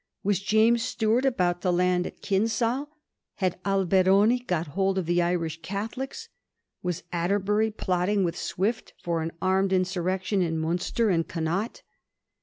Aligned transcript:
Was 0.23 0.39
James 0.39 0.81
Stuart 0.81 1.25
about 1.25 1.61
to 1.61 1.69
land 1.69 2.07
at 2.07 2.19
Einsale? 2.31 2.89
Had 3.35 3.59
Alberoni 3.63 4.39
got 4.39 4.65
hold 4.73 4.97
of 4.97 5.05
the 5.05 5.21
Irish 5.21 5.61
Catholics? 5.61 6.27
Was 6.81 7.03
Atterbury 7.11 7.69
plotting 7.69 8.23
with 8.23 8.35
Swift 8.35 8.93
for 9.03 9.21
an 9.21 9.31
armed 9.43 9.71
insurrection 9.71 10.41
in 10.41 10.57
Munster 10.57 11.11
and 11.11 11.27
Con 11.27 11.43
naught 11.43 11.83